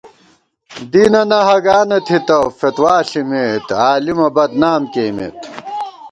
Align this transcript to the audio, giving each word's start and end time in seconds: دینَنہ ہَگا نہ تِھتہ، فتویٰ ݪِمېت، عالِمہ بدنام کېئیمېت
دینَنہ 0.91 1.39
ہَگا 1.47 1.77
نہ 1.89 1.97
تِھتہ، 2.07 2.37
فتویٰ 2.59 2.97
ݪِمېت، 3.09 3.67
عالِمہ 3.85 4.27
بدنام 4.35 4.81
کېئیمېت 4.93 5.37